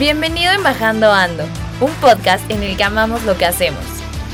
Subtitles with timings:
[0.00, 1.44] Bienvenido en Bajando Ando,
[1.82, 3.84] un podcast en el que amamos lo que hacemos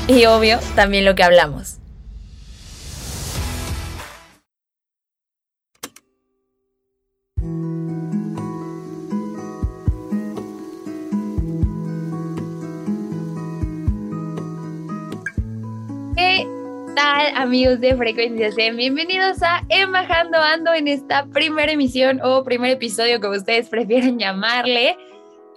[0.07, 1.79] y obvio también lo que hablamos.
[16.15, 16.47] ¿Qué
[16.95, 18.71] tal amigos de Frecuencia C?
[18.71, 24.95] Bienvenidos a Embajando Ando en esta primera emisión o primer episodio como ustedes prefieren llamarle.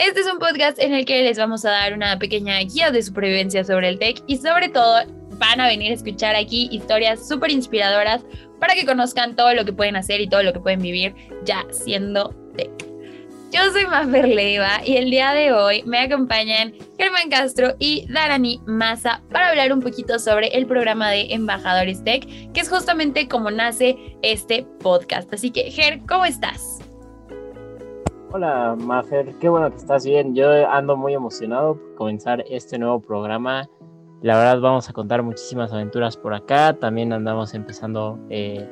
[0.01, 3.03] Este es un podcast en el que les vamos a dar una pequeña guía de
[3.03, 7.51] supervivencia sobre el tech y sobre todo van a venir a escuchar aquí historias súper
[7.51, 8.23] inspiradoras
[8.59, 11.67] para que conozcan todo lo que pueden hacer y todo lo que pueden vivir ya
[11.71, 12.71] siendo tech.
[13.53, 18.59] Yo soy Mafer Leiva y el día de hoy me acompañan Germán Castro y Darani
[18.65, 23.51] Maza para hablar un poquito sobre el programa de Embajadores Tech, que es justamente como
[23.51, 25.31] nace este podcast.
[25.35, 26.80] Así que, Ger, ¿cómo estás?
[28.33, 30.37] Hola, Mafer, qué bueno que estás bien.
[30.37, 33.69] Yo ando muy emocionado por comenzar este nuevo programa.
[34.23, 36.75] La verdad, vamos a contar muchísimas aventuras por acá.
[36.79, 38.69] También andamos empezando eh,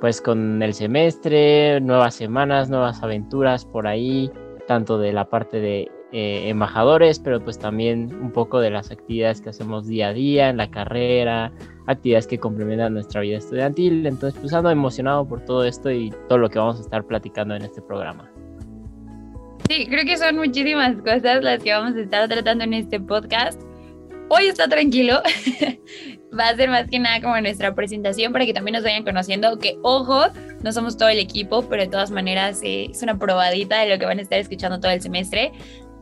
[0.00, 4.30] pues con el semestre, nuevas semanas, nuevas aventuras por ahí,
[4.68, 9.40] tanto de la parte de eh, embajadores, pero pues también un poco de las actividades
[9.40, 11.52] que hacemos día a día en la carrera,
[11.88, 14.06] actividades que complementan nuestra vida estudiantil.
[14.06, 17.56] Entonces, pues ando emocionado por todo esto y todo lo que vamos a estar platicando
[17.56, 18.30] en este programa.
[19.70, 23.62] Sí, creo que son muchísimas cosas las que vamos a estar tratando en este podcast.
[24.28, 25.22] Hoy está tranquilo.
[26.36, 29.56] Va a ser más que nada como nuestra presentación para que también nos vayan conociendo.
[29.60, 30.22] Que ojo,
[30.64, 33.98] no somos todo el equipo, pero de todas maneras eh, es una probadita de lo
[34.00, 35.52] que van a estar escuchando todo el semestre.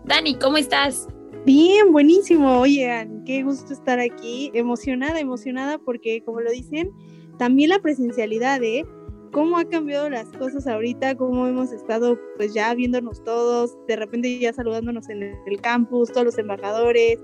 [0.06, 1.06] Dani, ¿cómo estás?
[1.44, 2.60] Bien, buenísimo.
[2.60, 4.50] Oigan, qué gusto estar aquí.
[4.54, 6.90] Emocionada, emocionada porque, como lo dicen,
[7.38, 8.86] también la presencialidad, ¿eh?
[9.32, 14.38] Cómo ha cambiado las cosas ahorita, cómo hemos estado pues ya viéndonos todos, de repente
[14.38, 17.18] ya saludándonos en el campus, todos los embajadores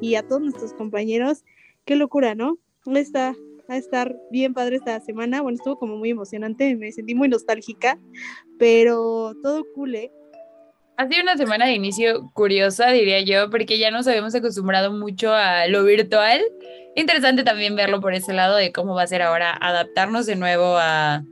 [0.00, 1.44] y a todos nuestros compañeros.
[1.84, 2.58] Qué locura, ¿no?
[2.86, 3.34] Está
[3.68, 5.42] a estar bien padre esta semana.
[5.42, 7.98] Bueno, estuvo como muy emocionante, me sentí muy nostálgica,
[8.58, 10.12] pero todo cool, ¿eh?
[10.96, 15.32] Ha sido una semana de inicio curiosa, diría yo, porque ya nos habíamos acostumbrado mucho
[15.32, 16.42] a lo virtual.
[16.94, 20.76] Interesante también verlo por ese lado de cómo va a ser ahora adaptarnos de nuevo
[20.76, 21.22] a,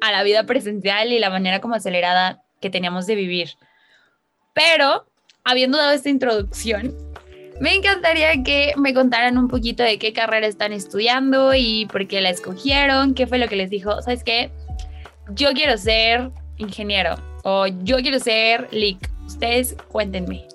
[0.00, 3.50] a la vida presencial y la manera como acelerada que teníamos de vivir.
[4.54, 5.06] Pero,
[5.44, 6.96] habiendo dado esta introducción,
[7.60, 12.20] me encantaría que me contaran un poquito de qué carrera están estudiando y por qué
[12.20, 14.50] la escogieron, qué fue lo que les dijo, ¿sabes qué?
[15.30, 19.10] Yo quiero ser ingeniero o yo quiero ser leak.
[19.26, 20.46] Ustedes cuéntenme.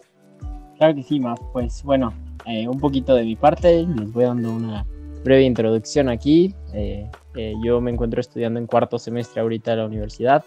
[0.77, 1.35] Claro que sí, Ma.
[1.51, 2.13] Pues bueno,
[2.45, 4.85] eh, un poquito de mi parte, les voy dando una
[5.23, 6.53] breve introducción aquí.
[6.73, 10.43] Eh, eh, yo me encuentro estudiando en cuarto semestre ahorita en la universidad.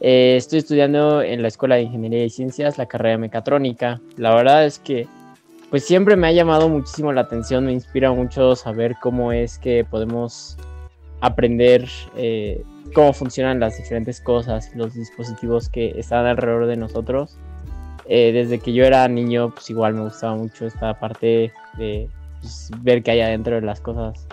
[0.00, 4.00] Eh, estoy estudiando en la Escuela de Ingeniería y Ciencias la carrera de mecatrónica.
[4.16, 5.06] La verdad es que
[5.70, 9.84] pues siempre me ha llamado muchísimo la atención, me inspira mucho saber cómo es que
[9.84, 10.56] podemos
[11.20, 11.86] aprender
[12.16, 12.62] eh,
[12.94, 17.36] cómo funcionan las diferentes cosas, los dispositivos que están alrededor de nosotros.
[18.08, 22.08] desde que yo era niño, pues igual me gustaba mucho esta parte de
[22.40, 24.26] pues, ver qué hay adentro de las cosas,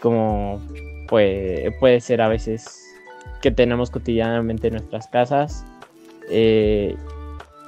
[0.00, 0.60] como
[1.08, 2.84] puede, puede ser a veces
[3.40, 5.64] que tenemos cotidianamente en nuestras casas.
[6.30, 6.96] Eh,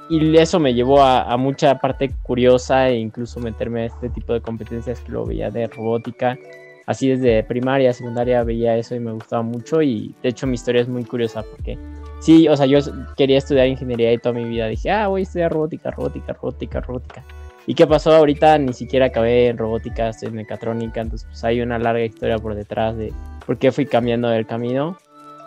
[0.09, 4.41] y eso me llevó a, mucha parte curiosa e incluso meterme a este tipo de
[4.41, 6.37] competencias que lo veía de robótica.
[6.85, 10.81] Así desde primaria, secundaria veía eso y me gustaba mucho y de hecho mi historia
[10.81, 11.77] es muy curiosa porque
[12.19, 12.79] sí, o sea, yo
[13.15, 16.81] quería estudiar ingeniería y toda mi vida dije, ah, voy a estudiar robótica, robótica, robótica,
[16.81, 17.23] robótica.
[17.67, 18.57] ¿Y qué pasó ahorita?
[18.57, 22.55] Ni siquiera acabé en robótica, estoy en mecatrónica, entonces pues hay una larga historia por
[22.55, 23.13] detrás de
[23.45, 24.97] por qué fui cambiando el camino.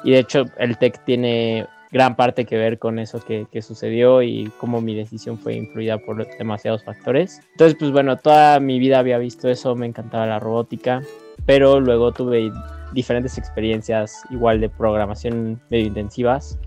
[0.05, 4.21] Y de hecho el TEC tiene gran parte que ver con eso que, que, sucedió
[4.21, 7.41] y cómo mi decisión fue influida por demasiados factores.
[7.53, 11.03] Entonces, pues bueno, toda mi vida había visto eso, me encantaba la robótica,
[11.47, 12.51] pero luego tuve
[12.93, 16.59] diferentes experiencias igual de programación medio intensivas,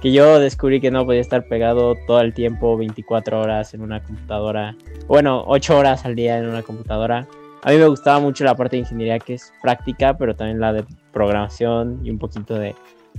[0.00, 4.02] que yo descubrí que no podía estar pegado todo el tiempo 24 horas en una
[4.02, 7.26] computadora, bueno, 8 horas al día en una computadora
[7.62, 10.72] a mí me gustaba mucho la parte de ingeniería que es práctica, pero también la
[10.72, 12.74] de programación y un poquito de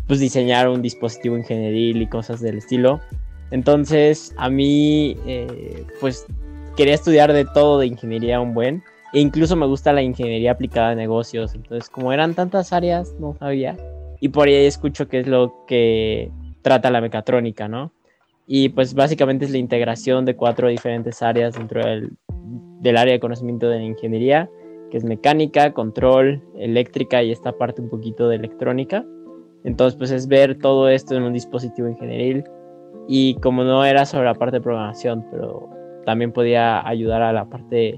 [0.08, 3.02] pues, diseñar un dispositivo ingenieril y cosas del estilo.
[3.52, 6.26] Entonces, a mí, eh, pues,
[6.78, 8.84] quería estudiar de todo de ingeniería un buen.
[9.12, 11.56] E incluso me gusta la ingeniería aplicada a negocios.
[11.56, 13.76] Entonces, como eran tantas áreas, no sabía.
[14.22, 17.92] Y por ahí escucho que es lo que trata la mecatrónica, ¿no?
[18.48, 22.14] Y pues básicamente es la integración de cuatro diferentes áreas dentro del,
[22.80, 24.50] del área de conocimiento de la ingeniería,
[24.90, 29.06] que es mecánica, control, eléctrica y esta parte un poquito de electrónica.
[29.64, 32.44] Entonces, pues es ver todo esto en un dispositivo ingenieril.
[33.08, 35.70] Y como no era sobre la parte de programación, pero
[36.06, 37.98] también podía ayudar a la parte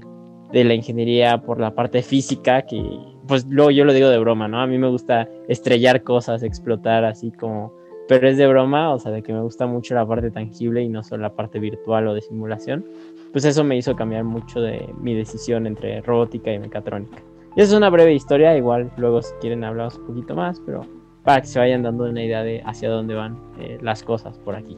[0.52, 2.82] de la ingeniería por la parte física, que
[3.26, 4.60] pues luego yo lo digo de broma, ¿no?
[4.60, 7.72] A mí me gusta estrellar cosas, explotar así como,
[8.08, 10.88] pero es de broma, o sea, de que me gusta mucho la parte tangible y
[10.88, 12.84] no solo la parte virtual o de simulación.
[13.32, 17.22] Pues eso me hizo cambiar mucho de mi decisión entre robótica y mecatrónica.
[17.56, 20.86] Y esa es una breve historia, igual luego si quieren hablamos un poquito más, pero
[21.22, 24.56] para que se vayan dando una idea de hacia dónde van eh, las cosas por
[24.56, 24.76] aquí.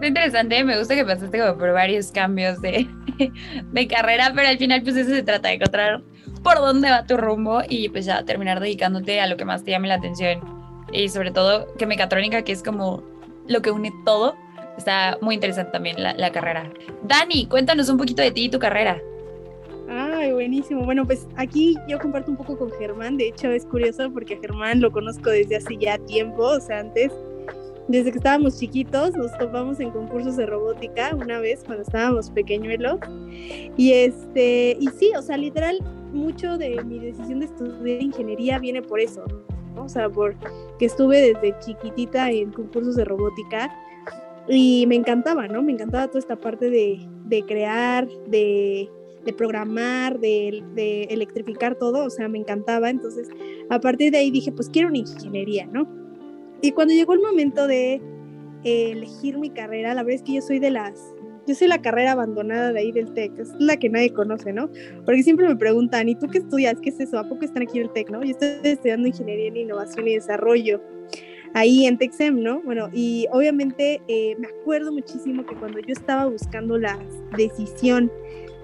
[0.00, 2.86] Es interesante, me gusta que pasaste como por varios cambios de,
[3.72, 6.02] de carrera, pero al final pues eso se trata de encontrar
[6.42, 9.70] por dónde va tu rumbo y pues ya terminar dedicándote a lo que más te
[9.70, 10.55] llame la atención.
[10.92, 13.02] Y sobre todo que mecatrónica, que es como
[13.46, 14.34] lo que une todo,
[14.76, 16.70] está muy interesante también la, la carrera.
[17.02, 19.00] Dani, cuéntanos un poquito de ti y tu carrera.
[19.88, 20.84] Ay, buenísimo.
[20.84, 23.16] Bueno, pues aquí yo comparto un poco con Germán.
[23.16, 26.80] De hecho, es curioso porque a Germán lo conozco desde hace ya tiempo, o sea,
[26.80, 27.12] antes
[27.88, 32.98] desde que estábamos chiquitos nos topamos en concursos de robótica una vez cuando estábamos pequeñuelos
[33.76, 35.78] y este y sí o sea literal
[36.12, 39.24] mucho de mi decisión de estudiar ingeniería viene por eso
[39.76, 39.84] ¿no?
[39.84, 40.34] o sea por
[40.78, 43.70] que estuve desde chiquitita en concursos de robótica
[44.48, 48.90] y me encantaba no me encantaba toda esta parte de, de crear de,
[49.24, 52.90] de programar de, electrificar todo o sea me encantaba.
[52.90, 53.28] Entonces
[53.70, 55.86] a partir de ahí dije pues quiero una ingeniería no
[56.62, 58.00] y cuando llegó el momento de
[58.64, 61.14] elegir mi carrera, la verdad es que yo soy de las,
[61.46, 64.68] yo soy la carrera abandonada de ahí del TEC, es la que nadie conoce, ¿no?
[65.04, 66.80] Porque siempre me preguntan, ¿y tú qué estudias?
[66.80, 67.18] ¿Qué es eso?
[67.18, 68.22] ¿A poco están aquí en el TEC, no?
[68.22, 70.80] Yo estoy estudiando Ingeniería en Innovación y Desarrollo
[71.54, 72.60] ahí en Texem, ¿no?
[72.62, 76.98] Bueno, y obviamente eh, me acuerdo muchísimo que cuando yo estaba buscando la
[77.36, 78.12] decisión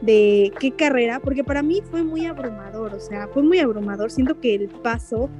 [0.02, 4.38] de qué carrera, porque para mí fue muy abrumador, o sea, fue muy abrumador, siento
[4.40, 5.30] que el paso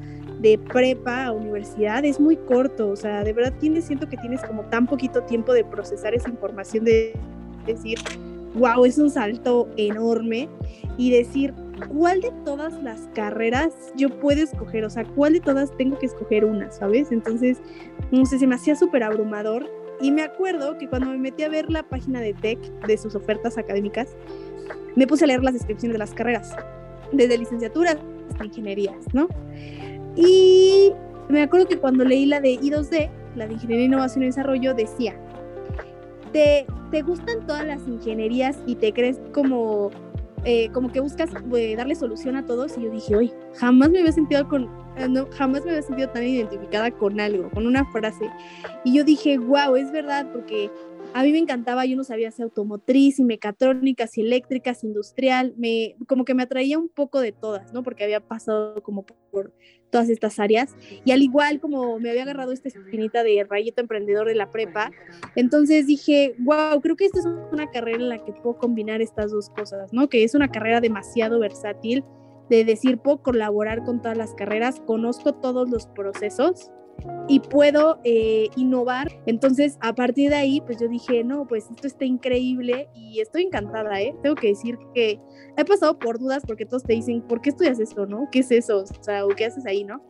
[0.43, 4.43] de prepa a universidad es muy corto, o sea, de verdad tienes, siento que tienes
[4.43, 7.15] como tan poquito tiempo de procesar esa información, de
[7.65, 7.99] decir,
[8.55, 10.49] wow, es un salto enorme
[10.99, 11.55] y decir,
[11.89, 14.85] ¿cuál de todas las carreras yo puedo escoger?
[14.85, 17.13] O sea, ¿cuál de todas tengo que escoger una, sabes?
[17.13, 17.59] Entonces,
[18.11, 21.49] no sé, se me hacía súper abrumador y me acuerdo que cuando me metí a
[21.49, 24.17] ver la página de TEC de sus ofertas académicas,
[24.97, 26.55] me puse a leer las descripciones de las carreras,
[27.13, 27.97] desde licenciaturas
[28.29, 29.29] hasta ingenierías, ¿no?
[30.17, 30.93] Y
[31.29, 35.17] me acuerdo que cuando leí la de I2D, la de Ingeniería, Innovación y Desarrollo, decía,
[36.33, 39.91] ¿te, te gustan todas las ingenierías y te crees como,
[40.45, 42.77] eh, como que buscas eh, darle solución a todos?
[42.77, 44.65] Y yo dije, oye, jamás me había sentido con,
[44.97, 48.31] eh, no, jamás me había sentido tan identificada con algo, con una frase.
[48.85, 50.71] Y yo dije, wow, es verdad, porque
[51.15, 55.97] a mí me encantaba, yo no sabía si automotriz y mecatrónica, si eléctricas, industrial, me,
[56.07, 57.83] como que me atraía un poco de todas, ¿no?
[57.83, 59.53] Porque había pasado como por
[59.91, 60.75] todas estas áreas.
[61.05, 64.91] Y al igual como me había agarrado esta espinita de rayito emprendedor de la prepa,
[65.37, 69.31] entonces dije, wow, creo que esta es una carrera en la que puedo combinar estas
[69.31, 70.09] dos cosas, ¿no?
[70.09, 72.05] Que es una carrera demasiado versátil,
[72.49, 76.71] de decir, puedo colaborar con todas las carreras, conozco todos los procesos
[77.29, 79.09] y puedo eh, innovar.
[79.27, 83.43] Entonces, a partir de ahí, pues yo dije, no, pues esto está increíble y estoy
[83.45, 84.15] encantada, ¿eh?
[84.23, 85.19] Tengo que decir que
[85.57, 88.29] he pasado por dudas porque todos te dicen, ¿por qué estudias esto, no?
[88.31, 88.79] ¿Qué es eso?
[88.79, 90.03] O sea, ¿o qué haces ahí, no?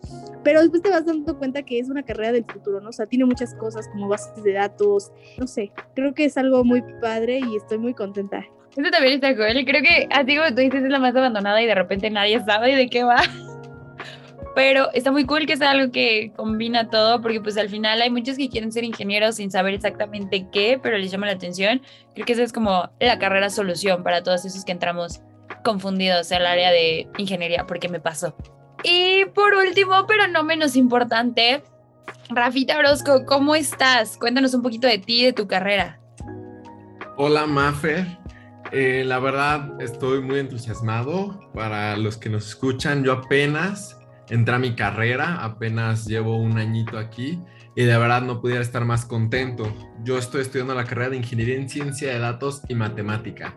[0.43, 2.89] Pero después te vas dando cuenta que es una carrera del futuro, ¿no?
[2.89, 6.65] O sea, tiene muchas cosas como bases de datos, no sé, creo que es algo
[6.65, 8.45] muy padre y estoy muy contenta.
[8.77, 9.65] Eso también está cool.
[9.67, 12.75] Creo que, así como tú dices, es la más abandonada y de repente nadie sabe
[12.75, 13.19] de qué va
[14.55, 18.11] pero está muy cool que sea algo que combina todo, porque pues al final hay
[18.11, 21.81] muchos que quieren ser ingenieros sin saber exactamente qué, pero les llama la atención.
[22.15, 25.21] Creo que esa es como la carrera solución para todos esos que entramos
[25.65, 28.35] confundidos al área de ingeniería, porque me pasó.
[28.83, 31.63] Y por último, pero no menos importante,
[32.31, 34.17] Rafita Orozco, ¿cómo estás?
[34.17, 36.01] Cuéntanos un poquito de ti de tu carrera.
[37.17, 38.07] Hola, Mafer.
[38.73, 41.39] Eh, la verdad, estoy muy entusiasmado.
[41.53, 43.99] Para los que nos escuchan, yo apenas
[44.29, 47.41] entré a mi carrera, apenas llevo un añito aquí
[47.75, 49.75] y de verdad no pudiera estar más contento.
[50.05, 53.57] Yo estoy estudiando la carrera de Ingeniería en Ciencia de Datos y Matemática.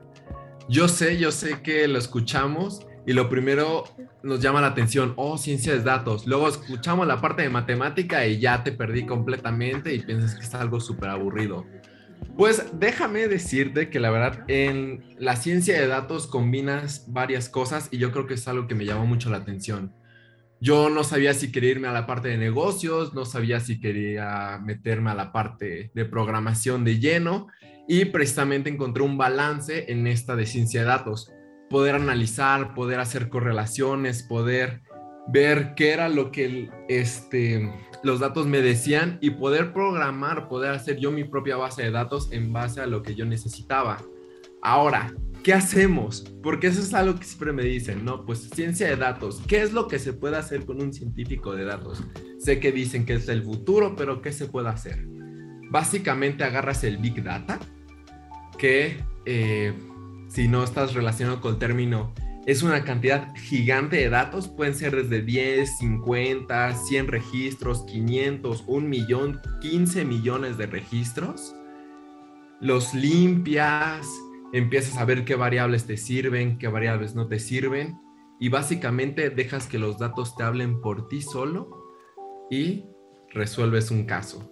[0.67, 3.83] Yo sé, yo sé que lo escuchamos y lo primero
[4.23, 6.25] nos llama la atención, oh, ciencia de datos.
[6.25, 10.55] Luego escuchamos la parte de matemática y ya te perdí completamente y piensas que es
[10.55, 11.65] algo súper aburrido.
[12.35, 17.97] Pues déjame decirte que la verdad en la ciencia de datos combinas varias cosas y
[17.97, 19.93] yo creo que es algo que me llamó mucho la atención.
[20.61, 24.59] Yo no sabía si quería irme a la parte de negocios, no sabía si quería
[24.63, 27.47] meterme a la parte de programación de lleno
[27.87, 31.31] y precisamente encontré un balance en esta de ciencia de datos.
[31.69, 34.81] Poder analizar, poder hacer correlaciones, poder
[35.27, 37.71] ver qué era lo que este,
[38.03, 42.29] los datos me decían y poder programar, poder hacer yo mi propia base de datos
[42.31, 43.97] en base a lo que yo necesitaba.
[44.61, 45.13] Ahora,
[45.45, 46.25] ¿qué hacemos?
[46.41, 48.25] Porque eso es algo que siempre me dicen, ¿no?
[48.25, 51.65] Pues ciencia de datos, ¿qué es lo que se puede hacer con un científico de
[51.65, 52.03] datos?
[52.39, 55.05] Sé que dicen que es el futuro, pero ¿qué se puede hacer?
[55.69, 57.59] Básicamente agarras el Big Data,
[58.57, 58.97] que
[59.27, 59.71] eh,
[60.29, 62.15] si no estás relacionado con el término
[62.47, 68.87] es una cantidad gigante de datos, pueden ser desde 10, 50, 100 registros, 500, 1
[68.87, 71.55] millón, 15 millones de registros.
[72.61, 74.07] Los limpias,
[74.57, 77.99] empiezas a ver qué variables te sirven, qué variables no te sirven
[78.39, 81.69] y básicamente dejas que los datos te hablen por ti solo
[82.49, 82.85] y
[83.33, 84.49] resuelves un caso.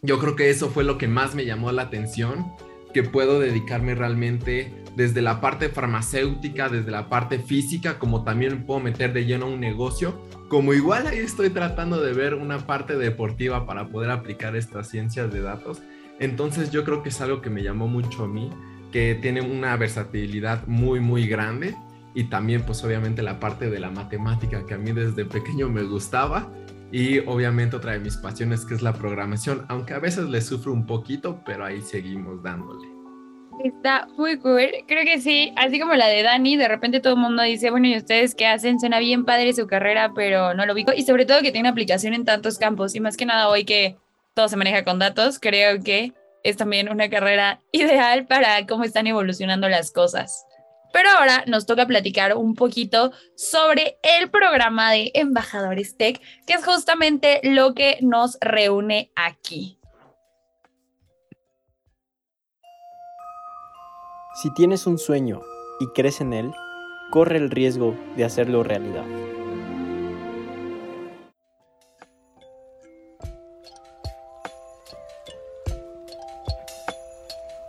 [0.00, 2.52] Yo creo que eso fue lo que más me llamó la atención,
[2.94, 8.80] que puedo dedicarme realmente desde la parte farmacéutica, desde la parte física, como también puedo
[8.80, 10.18] meter de lleno un negocio,
[10.48, 15.30] como igual ahí estoy tratando de ver una parte deportiva para poder aplicar estas ciencias
[15.30, 15.82] de datos.
[16.20, 18.50] Entonces yo creo que es algo que me llamó mucho a mí,
[18.92, 21.74] que tiene una versatilidad muy, muy grande
[22.14, 25.82] y también pues obviamente la parte de la matemática que a mí desde pequeño me
[25.82, 26.52] gustaba
[26.92, 30.72] y obviamente otra de mis pasiones que es la programación, aunque a veces le sufro
[30.72, 32.86] un poquito, pero ahí seguimos dándole.
[33.64, 34.68] Está muy cool.
[34.86, 37.86] Creo que sí, así como la de Dani, de repente todo el mundo dice, bueno,
[37.86, 38.78] ¿y ustedes qué hacen?
[38.78, 40.92] Suena bien padre su carrera, pero no lo ubico.
[40.94, 42.94] Y sobre todo que tiene aplicación en tantos campos.
[42.94, 43.96] Y más que nada hoy que
[44.34, 49.06] todo se maneja con datos, creo que es también una carrera ideal para cómo están
[49.06, 50.46] evolucionando las cosas.
[50.92, 56.64] Pero ahora nos toca platicar un poquito sobre el programa de Embajadores Tech, que es
[56.64, 59.78] justamente lo que nos reúne aquí.
[64.34, 65.40] Si tienes un sueño
[65.80, 66.52] y crees en él,
[67.10, 69.04] corre el riesgo de hacerlo realidad.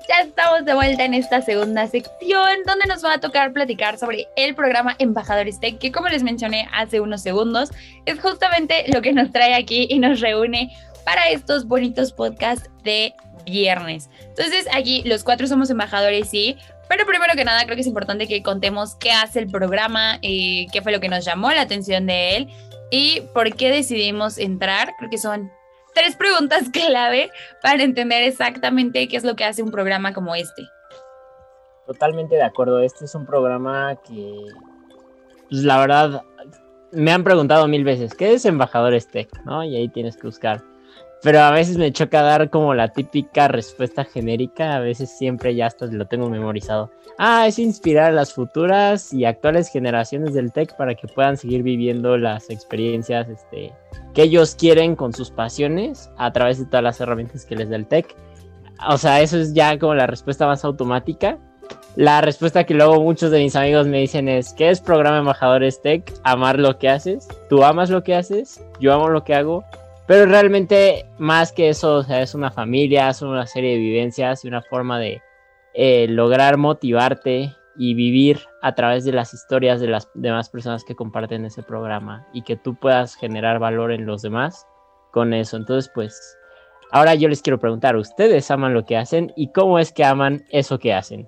[0.09, 4.27] Ya estamos de vuelta en esta segunda sección donde nos va a tocar platicar sobre
[4.35, 7.71] el programa Embajadores Tech, que como les mencioné hace unos segundos,
[8.05, 13.13] es justamente lo que nos trae aquí y nos reúne para estos bonitos podcasts de
[13.45, 14.09] viernes.
[14.21, 16.57] Entonces, aquí los cuatro somos embajadores, sí.
[16.89, 20.67] Pero primero que nada, creo que es importante que contemos qué hace el programa, y
[20.67, 22.49] qué fue lo que nos llamó la atención de él
[22.91, 24.93] y por qué decidimos entrar.
[24.97, 25.51] Creo que son
[25.93, 27.31] tres preguntas clave
[27.61, 30.67] para entender exactamente qué es lo que hace un programa como este.
[31.85, 32.79] Totalmente de acuerdo.
[32.79, 34.45] Este es un programa que,
[35.49, 36.23] pues, la verdad,
[36.91, 39.29] me han preguntado mil veces, ¿qué es Embajadores Tech?
[39.45, 39.63] ¿no?
[39.63, 40.63] Y ahí tienes que buscar
[41.23, 45.67] pero a veces me choca dar como la típica respuesta genérica, a veces siempre ya
[45.67, 46.91] hasta lo tengo memorizado.
[47.17, 51.63] Ah, es inspirar a las futuras y actuales generaciones del tech para que puedan seguir
[51.63, 53.71] viviendo las experiencias este,
[54.13, 57.77] que ellos quieren con sus pasiones a través de todas las herramientas que les da
[57.77, 58.13] el tech.
[58.89, 61.37] O sea, eso es ya como la respuesta más automática.
[61.95, 65.81] La respuesta que luego muchos de mis amigos me dicen es, ¿qué es programa Embajadores
[65.81, 66.11] Tech?
[66.23, 67.27] Amar lo que haces.
[67.49, 69.63] Tú amas lo que haces, yo amo lo que hago
[70.07, 74.61] pero realmente, más que eso, es una familia, son una serie de vivencias y una
[74.61, 75.21] forma de
[75.73, 80.95] eh, lograr motivarte y vivir a través de las historias de las demás personas que
[80.95, 84.67] comparten ese programa y que tú puedas generar valor en los demás
[85.11, 85.57] con eso.
[85.57, 86.37] Entonces, pues,
[86.91, 90.45] ahora yo les quiero preguntar, ¿ustedes aman lo que hacen y cómo es que aman
[90.49, 91.27] eso que hacen?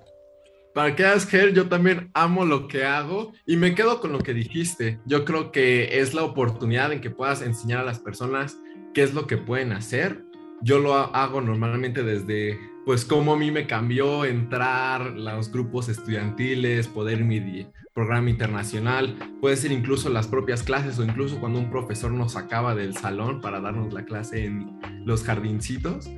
[0.74, 4.18] Para que hagas que yo también amo lo que hago y me quedo con lo
[4.18, 5.00] que dijiste.
[5.06, 8.58] Yo creo que es la oportunidad en que puedas enseñar a las personas
[8.96, 10.24] qué es lo que pueden hacer.
[10.62, 16.88] Yo lo hago normalmente desde, pues, cómo a mí me cambió entrar los grupos estudiantiles,
[16.88, 22.10] poder mi programa internacional, puede ser incluso las propias clases o incluso cuando un profesor
[22.10, 26.08] nos sacaba del salón para darnos la clase en los jardincitos.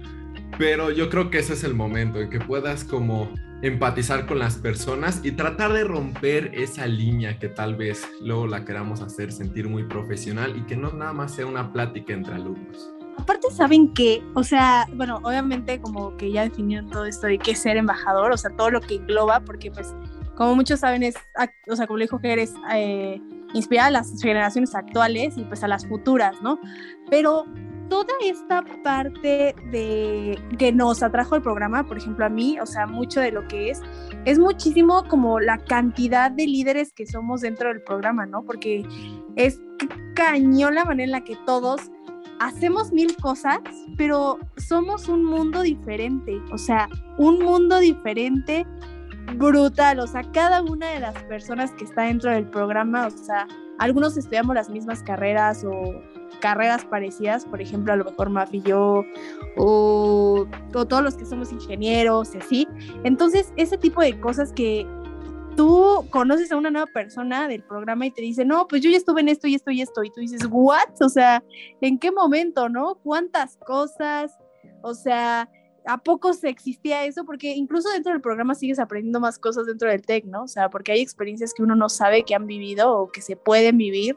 [0.58, 4.56] Pero yo creo que ese es el momento en que puedas como empatizar con las
[4.56, 9.68] personas y tratar de romper esa línea que tal vez luego la queramos hacer sentir
[9.68, 12.92] muy profesional y que no nada más sea una plática entre alumnos.
[13.16, 17.52] Aparte saben que, o sea, bueno, obviamente como que ya definieron todo esto de qué
[17.52, 19.94] es ser embajador, o sea, todo lo que engloba, porque pues
[20.36, 21.16] como muchos saben, es,
[21.68, 23.20] o sea, como le dijo que eres eh,
[23.54, 26.60] inspirada a las generaciones actuales y pues a las futuras, ¿no?
[27.10, 27.44] Pero
[27.88, 32.87] toda esta parte de que nos atrajo el programa, por ejemplo a mí, o sea,
[32.87, 33.83] mucho de lo que es,
[34.25, 38.45] es muchísimo como la cantidad de líderes que somos dentro del programa, ¿no?
[38.45, 38.87] Porque
[39.37, 39.61] es
[40.14, 41.90] cañón la manera en la que todos
[42.40, 43.59] hacemos mil cosas,
[43.97, 48.66] pero somos un mundo diferente, o sea, un mundo diferente
[49.37, 53.47] brutal, o sea, cada una de las personas que está dentro del programa, o sea,
[53.78, 56.02] algunos estudiamos las mismas carreras o
[56.40, 59.04] carreras parecidas, por ejemplo, a lo mejor Maf y yo,
[59.56, 62.68] o, todos los que somos ingenieros así.
[63.04, 64.87] Entonces, ese tipo de cosas que
[65.56, 68.97] tú conoces a una nueva persona del programa y te dice, no, pues yo ya
[68.97, 71.00] estuve en esto y esto y esto, y tú dices, ¿what?
[71.00, 71.42] O sea,
[71.80, 72.97] ¿en qué momento, no?
[73.02, 74.32] ¿Cuántas cosas?
[74.82, 75.49] O sea,
[75.88, 77.25] ¿a poco se existía eso?
[77.25, 80.42] Porque incluso dentro del programa sigues aprendiendo más cosas dentro del TEC, ¿no?
[80.42, 83.37] O sea, porque hay experiencias que uno no sabe que han vivido o que se
[83.37, 84.16] pueden vivir.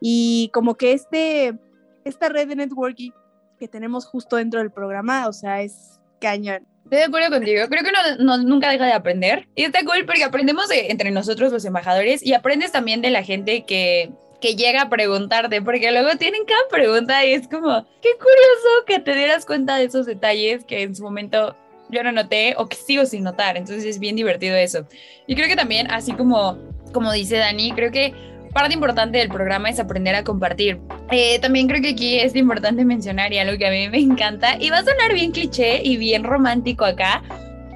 [0.00, 1.56] Y como que este,
[2.04, 3.12] esta red de networking
[3.60, 6.66] que tenemos justo dentro del programa, o sea, es cañón.
[6.82, 7.68] Estoy de acuerdo contigo.
[7.68, 9.46] Creo que uno, nunca deja de aprender.
[9.54, 13.64] Y está cool porque aprendemos entre nosotros los embajadores y aprendes también de la gente
[13.64, 14.10] que,
[14.42, 18.98] que llega a preguntarte, porque luego tienen cada pregunta y es como, qué curioso que
[18.98, 21.56] te dieras cuenta de esos detalles que en su momento
[21.88, 23.56] yo no noté o que sigo sin notar.
[23.56, 24.86] Entonces es bien divertido eso.
[25.28, 26.58] Y creo que también, así como,
[26.92, 28.12] como dice Dani, creo que
[28.52, 30.80] parte importante del programa es aprender a compartir.
[31.12, 34.56] Eh, también creo que aquí es importante mencionar y algo que a mí me encanta,
[34.58, 37.22] y va a sonar bien cliché y bien romántico acá,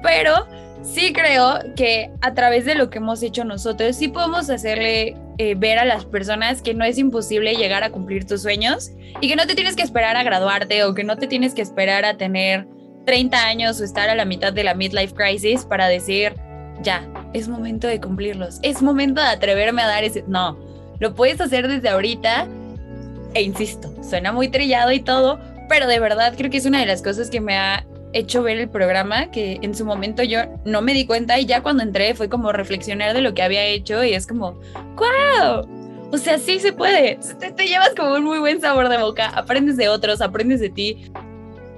[0.03, 0.45] pero
[0.83, 5.55] sí creo que a través de lo que hemos hecho nosotros, sí podemos hacerle eh,
[5.55, 8.91] ver a las personas que no es imposible llegar a cumplir tus sueños
[9.21, 11.61] y que no te tienes que esperar a graduarte o que no te tienes que
[11.61, 12.67] esperar a tener
[13.05, 16.33] 30 años o estar a la mitad de la midlife crisis para decir,
[16.81, 20.23] ya, es momento de cumplirlos, es momento de atreverme a dar ese...
[20.27, 20.57] No,
[20.99, 22.47] lo puedes hacer desde ahorita
[23.33, 25.39] e insisto, suena muy trillado y todo,
[25.69, 28.57] pero de verdad creo que es una de las cosas que me ha hecho ver
[28.57, 32.15] el programa, que en su momento yo no me di cuenta y ya cuando entré
[32.15, 34.59] fue como reflexionar de lo que había hecho y es como,
[34.95, 35.67] ¡wow!
[36.11, 37.19] O sea, sí se puede,
[37.55, 41.11] te, llevas como un muy buen sabor de boca, aprendes de otros, aprendes de ti.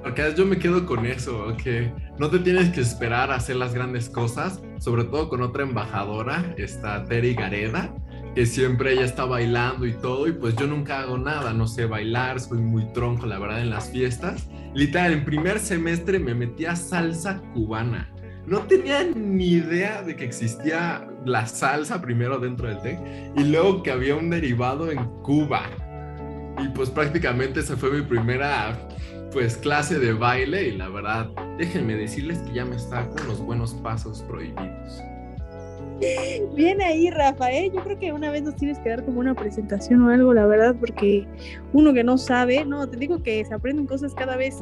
[0.03, 3.73] Porque yo me quedo con eso, que no te tienes que esperar a hacer las
[3.73, 7.91] grandes cosas, sobre todo con otra embajadora, esta Terry Gareda,
[8.35, 11.85] que siempre ella está bailando y todo, y pues yo nunca hago nada, no sé
[11.85, 14.47] bailar, soy muy tronco, la verdad, en las fiestas.
[14.73, 18.09] Literal, en primer semestre me metí a salsa cubana.
[18.45, 22.99] No tenía ni idea de que existía la salsa primero dentro del TEC
[23.37, 25.69] y luego que había un derivado en Cuba.
[26.57, 28.75] Y pues prácticamente esa fue mi primera
[29.31, 33.39] pues clase de baile y la verdad, déjenme decirles que ya me está con los
[33.39, 35.03] buenos pasos prohibidos.
[36.55, 37.71] Bien ahí, Rafa, ¿eh?
[37.73, 40.45] Yo creo que una vez nos tienes que dar como una presentación o algo, la
[40.45, 41.27] verdad, porque
[41.73, 44.55] uno que no sabe, no, te digo que se aprenden cosas cada vez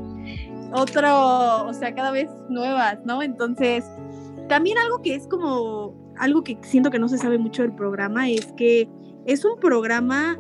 [0.74, 3.22] otro, o sea, cada vez nuevas, ¿no?
[3.22, 3.86] Entonces,
[4.48, 8.30] también algo que es como, algo que siento que no se sabe mucho del programa
[8.30, 8.90] es que
[9.26, 10.40] es un programa,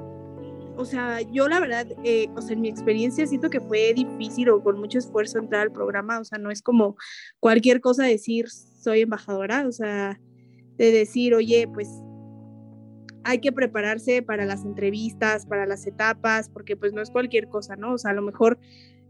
[0.78, 4.50] o sea, yo la verdad, eh, o sea, en mi experiencia siento que fue difícil
[4.50, 6.96] o con mucho esfuerzo entrar al programa, o sea, no es como
[7.40, 10.20] cualquier cosa decir soy embajadora, o sea,
[10.78, 11.90] de decir, oye, pues
[13.24, 17.76] hay que prepararse para las entrevistas, para las etapas, porque pues no es cualquier cosa,
[17.76, 17.94] ¿no?
[17.94, 18.58] O sea, a lo mejor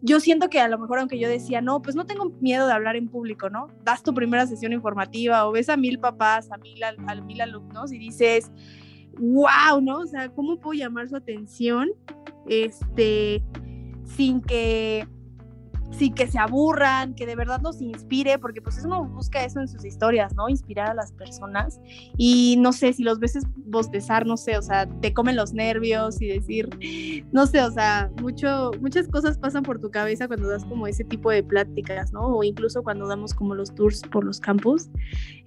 [0.01, 2.73] yo siento que a lo mejor aunque yo decía, no, pues no tengo miedo de
[2.73, 3.67] hablar en público, ¿no?
[3.83, 7.91] Das tu primera sesión informativa o ves a mil papás, a mil, a, mil alumnos
[7.91, 8.51] y dices,
[9.19, 9.99] wow, ¿no?
[9.99, 11.89] O sea, ¿cómo puedo llamar su atención
[12.47, 13.43] este,
[14.03, 15.07] sin que
[15.91, 19.67] sí que se aburran, que de verdad los inspire, porque pues uno busca eso en
[19.67, 20.49] sus historias, ¿no?
[20.49, 21.79] Inspirar a las personas
[22.17, 26.21] y no sé, si los ves bostezar, no sé, o sea, te comen los nervios
[26.21, 30.65] y decir, no sé, o sea, mucho, muchas cosas pasan por tu cabeza cuando das
[30.65, 32.21] como ese tipo de pláticas, ¿no?
[32.37, 34.89] O incluso cuando damos como los tours por los campus,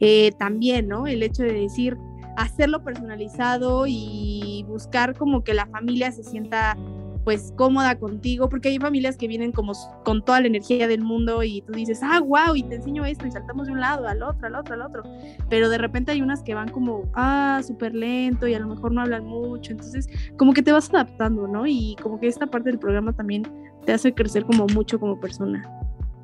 [0.00, 1.06] eh, también, ¿no?
[1.06, 1.96] El hecho de decir,
[2.36, 6.76] hacerlo personalizado y buscar como que la familia se sienta
[7.24, 9.72] pues cómoda contigo, porque hay familias que vienen como
[10.04, 13.26] con toda la energía del mundo y tú dices, ah, wow, y te enseño esto
[13.26, 15.02] y saltamos de un lado al otro, al otro, al otro,
[15.48, 18.92] pero de repente hay unas que van como, ah, súper lento y a lo mejor
[18.92, 21.66] no hablan mucho, entonces como que te vas adaptando, ¿no?
[21.66, 23.42] Y como que esta parte del programa también
[23.84, 25.68] te hace crecer como mucho como persona.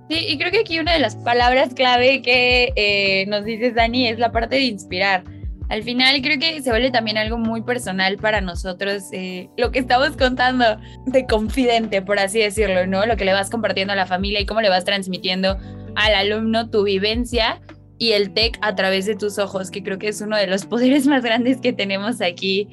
[0.08, 4.06] Sí, y creo que aquí una de las palabras clave que eh, nos dices, Dani,
[4.06, 5.24] es la parte de inspirar
[5.68, 9.80] al final creo que se vuelve también algo muy personal para nosotros, eh, lo que
[9.80, 10.64] estamos contando
[11.06, 13.04] de confidente, por así decirlo, ¿no?
[13.04, 15.58] Lo que le vas compartiendo a la familia y cómo le vas transmitiendo
[15.96, 17.60] al alumno tu vivencia.
[17.98, 20.66] y el tech a través de tus ojos, que creo que es uno de los
[20.66, 22.68] poderes más grandes que tenemos aquí.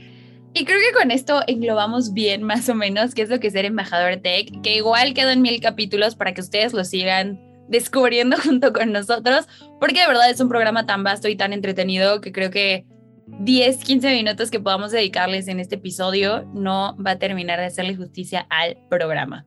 [0.53, 3.53] Y creo que con esto englobamos bien más o menos qué es lo que es
[3.53, 7.39] ser embajador tech, que igual quedan mil capítulos para que ustedes lo sigan
[7.73, 9.47] descubriendo junto con nosotros,
[9.81, 12.85] porque de verdad es un programa tan vasto y tan entretenido que creo que
[13.25, 17.95] 10, 15 minutos que podamos dedicarles en este episodio no va a terminar de hacerle
[17.95, 19.45] justicia al programa.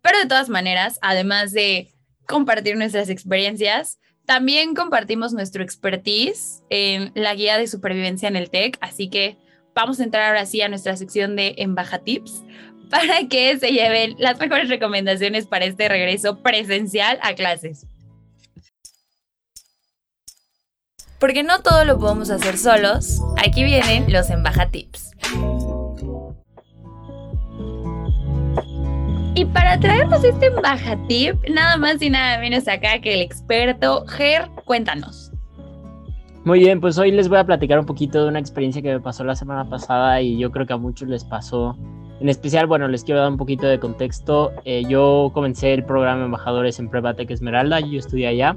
[0.00, 1.92] Pero de todas maneras, además de
[2.26, 8.78] compartir nuestras experiencias, también compartimos nuestro expertise en la guía de supervivencia en el TEC,
[8.80, 9.38] así que
[9.74, 12.44] vamos a entrar ahora sí a nuestra sección de Embaja Tips
[12.90, 17.86] para que se lleven las mejores recomendaciones para este regreso presencial a clases.
[21.18, 25.10] Porque no todo lo podemos hacer solos, aquí vienen los Embaja Tips.
[29.34, 34.04] Y para traernos este Embaja Tip, nada más y nada menos acá que el experto
[34.06, 35.32] Ger, cuéntanos.
[36.44, 39.00] Muy bien, pues hoy les voy a platicar un poquito de una experiencia que me
[39.00, 41.76] pasó la semana pasada y yo creo que a muchos les pasó.
[42.20, 44.52] En especial, bueno, les quiero dar un poquito de contexto.
[44.64, 48.56] Eh, yo comencé el programa Embajadores en Prebatec Esmeralda, yo estudié allá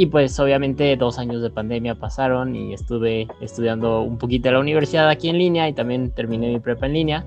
[0.00, 4.60] y pues obviamente dos años de pandemia pasaron y estuve estudiando un poquito en la
[4.60, 7.26] universidad aquí en línea y también terminé mi prepa en línea.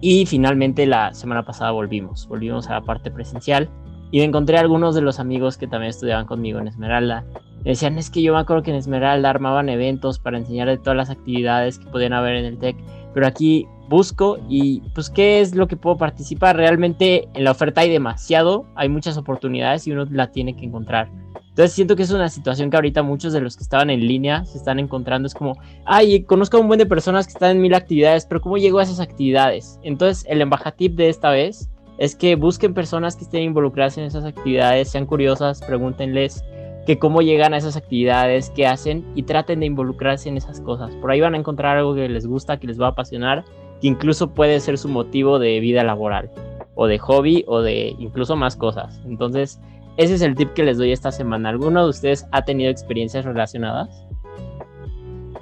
[0.00, 3.68] Y finalmente la semana pasada volvimos, volvimos a la parte presencial
[4.12, 7.24] y me encontré a algunos de los amigos que también estudiaban conmigo en Esmeralda.
[7.64, 10.78] Me decían, es que yo me acuerdo que en Esmeralda armaban eventos para enseñar de
[10.78, 12.76] todas las actividades que podían haber en el TEC,
[13.16, 16.54] pero aquí busco y pues qué es lo que puedo participar.
[16.54, 21.08] Realmente en la oferta hay demasiado, hay muchas oportunidades y uno la tiene que encontrar.
[21.48, 24.44] Entonces siento que es una situación que ahorita muchos de los que estaban en línea
[24.44, 25.26] se están encontrando.
[25.26, 28.42] Es como, ay, conozco a un buen de personas que están en mil actividades, pero
[28.42, 29.80] ¿cómo llego a esas actividades?
[29.82, 34.26] Entonces el embajatip de esta vez es que busquen personas que estén involucradas en esas
[34.26, 36.44] actividades, sean curiosas, pregúntenles
[36.86, 40.94] que cómo llegan a esas actividades, qué hacen y traten de involucrarse en esas cosas.
[40.96, 43.44] Por ahí van a encontrar algo que les gusta, que les va a apasionar,
[43.80, 46.30] que incluso puede ser su motivo de vida laboral
[46.76, 49.00] o de hobby o de incluso más cosas.
[49.04, 49.60] Entonces,
[49.96, 51.48] ese es el tip que les doy esta semana.
[51.48, 53.88] ¿Alguno de ustedes ha tenido experiencias relacionadas?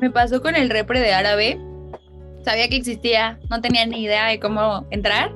[0.00, 1.58] Me pasó con el repre de árabe.
[2.42, 5.32] Sabía que existía, no tenía ni idea de cómo entrar.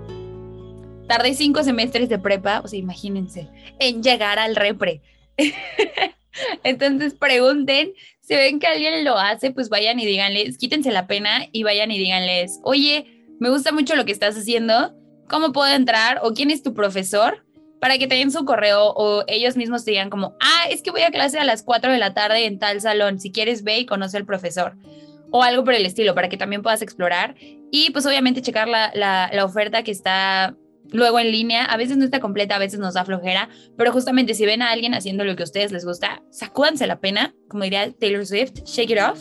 [1.06, 5.00] Tardé cinco semestres de prepa, o sea, imagínense, en llegar al repre.
[6.64, 11.46] Entonces pregunten, si ven que alguien lo hace, pues vayan y díganles, quítense la pena
[11.52, 14.94] y vayan y díganles, oye, me gusta mucho lo que estás haciendo,
[15.28, 16.20] ¿cómo puedo entrar?
[16.22, 17.44] ¿O quién es tu profesor?
[17.80, 20.90] para que te den su correo o ellos mismos te digan como, ah, es que
[20.90, 23.78] voy a clase a las 4 de la tarde en tal salón, si quieres ve
[23.78, 24.76] y conoce al profesor
[25.30, 27.34] o algo por el estilo, para que también puedas explorar
[27.70, 30.56] y pues obviamente checar la, la, la oferta que está
[30.92, 34.34] luego en línea, a veces no está completa, a veces nos da flojera, pero justamente
[34.34, 37.64] si ven a alguien haciendo lo que a ustedes les gusta, sacúdanse la pena, como
[37.64, 39.20] diría Taylor Swift, shake it off,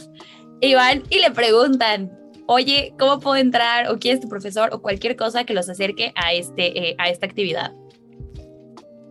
[0.62, 2.12] y van y le preguntan,
[2.47, 3.91] oye, ¿cómo puedo entrar?
[3.91, 4.69] ¿O quién es tu profesor?
[4.71, 7.73] O cualquier cosa que los acerque a, este, eh, a esta actividad.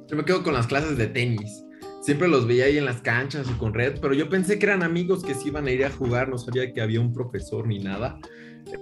[0.09, 1.65] Yo me quedo con las clases de tenis.
[2.01, 4.85] Siempre los veía ahí en las canchas o con red, pero yo pensé que eran
[4.85, 7.81] amigos que se iban a ir a jugar, no sabía que había un profesor ni
[7.81, 8.19] nada.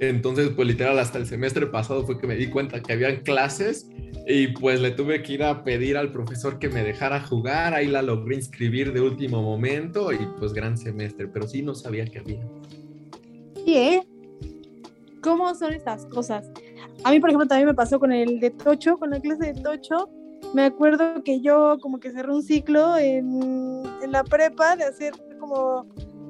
[0.01, 3.89] Entonces, pues literal, hasta el semestre pasado fue que me di cuenta que habían clases
[4.27, 7.75] y pues le tuve que ir a pedir al profesor que me dejara jugar.
[7.75, 12.07] Ahí la logré inscribir de último momento y pues gran semestre, pero sí no sabía
[12.07, 12.47] que había.
[13.65, 14.03] Sí, ¿eh?
[15.23, 16.51] ¿Cómo son estas cosas?
[17.03, 19.63] A mí, por ejemplo, también me pasó con el de Tocho, con la clase de
[19.63, 20.09] Tocho
[20.55, 25.87] me acuerdo que yo como que cerré un ciclo en, la prepa de hacer como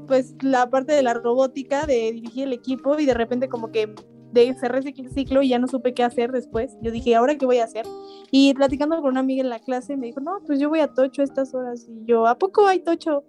[0.07, 3.95] pues la parte de la robótica, de dirigir el equipo y de repente como que
[4.33, 6.77] de cerré ese ciclo y ya no supe qué hacer después.
[6.83, 7.87] Yo dije, ¿ahora qué voy a hacer?
[8.31, 10.89] Y platicando con una amiga en la clase me dijo, no, pues yo voy a
[10.89, 11.87] Tocho a estas horas.
[11.89, 13.25] Y yo, ¿a poco hay Tocho?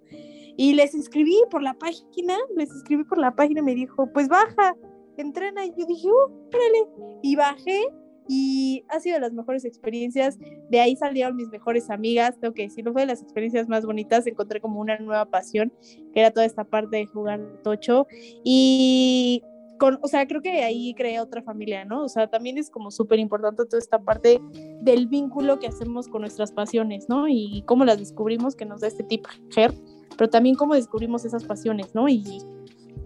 [0.58, 4.28] Y les escribí por la página, les escribí por la página y me dijo, pues
[4.28, 4.76] baja,
[5.18, 5.66] entrena.
[5.66, 7.20] Y yo dije, uh, espérale.
[7.22, 7.84] Y bajé
[8.28, 10.38] y ha sido de las mejores experiencias.
[10.70, 12.40] De ahí salieron mis mejores amigas.
[12.40, 14.26] Tengo que decirlo, fue de las experiencias más bonitas.
[14.28, 15.72] Encontré como una nueva pasión,
[16.14, 18.08] que era toda esta parte de jugar tocho.
[18.44, 19.44] Y
[19.78, 22.04] con, o sea, creo que ahí creé otra familia, ¿no?
[22.04, 24.40] O sea, también es como súper importante toda esta parte
[24.82, 27.28] del vínculo que hacemos con nuestras pasiones, ¿no?
[27.28, 29.74] Y cómo las descubrimos, que nos da este tipo de
[30.18, 32.08] pero también cómo descubrimos esas pasiones, ¿no?
[32.08, 32.24] Y,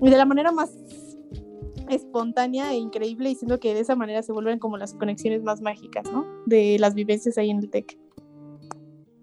[0.02, 0.72] y de la manera más
[1.90, 6.10] espontánea e increíble, diciendo que de esa manera se vuelven como las conexiones más mágicas,
[6.12, 6.26] ¿no?
[6.46, 7.98] De las vivencias ahí en el TEC.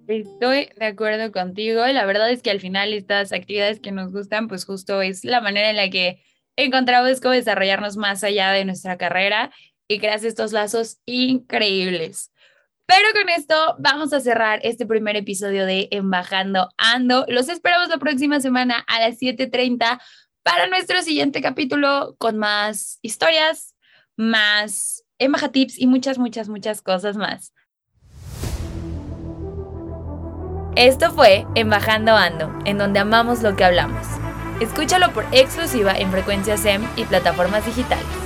[0.09, 1.85] Estoy de acuerdo contigo.
[1.87, 5.40] La verdad es que al final estas actividades que nos gustan, pues justo es la
[5.40, 6.22] manera en la que
[6.57, 9.50] encontramos cómo desarrollarnos más allá de nuestra carrera
[9.88, 12.33] y creas estos lazos increíbles.
[12.87, 17.24] Pero con esto vamos a cerrar este primer episodio de Embajando Ando.
[17.26, 20.00] Los esperamos la próxima semana a las 7:30
[20.46, 23.74] para nuestro siguiente capítulo con más historias,
[24.16, 27.52] más Embaja Tips y muchas, muchas, muchas cosas más.
[30.76, 34.06] Esto fue Embajando Ando, en donde amamos lo que hablamos.
[34.61, 38.26] Escúchalo por exclusiva en frecuencias SEM y plataformas digitales.